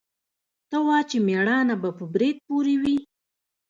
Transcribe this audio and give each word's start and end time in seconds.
ته 0.69 0.77
وا 0.85 0.97
چې 1.09 1.17
مېړانه 1.27 1.75
به 1.81 1.89
په 1.97 2.05
برېت 2.13 2.37
پورې 2.47 2.75
وي. 2.81 2.97